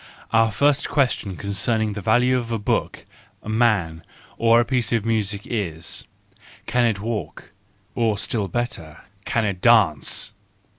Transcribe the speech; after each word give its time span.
Our 0.33 0.51
first 0.51 0.89
question 0.89 1.37
concerning 1.37 1.93
the 1.93 2.01
value 2.01 2.35
of 2.35 2.51
a 2.51 2.57
book, 2.57 3.05
a 3.43 3.49
man, 3.49 4.03
or 4.39 4.59
a 4.59 4.65
piece 4.65 4.91
of 4.91 5.05
music 5.05 5.43
is: 5.45 6.05
Can 6.65 6.85
it 6.85 6.99
walk? 6.99 7.51
or 7.93 8.17
still 8.17 8.47
better: 8.47 9.01
Can 9.25 9.45
it 9.45 9.61
dance? 9.61 10.33